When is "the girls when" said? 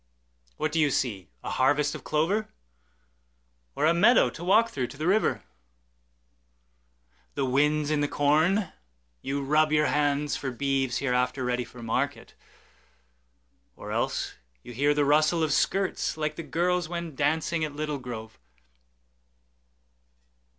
16.35-17.13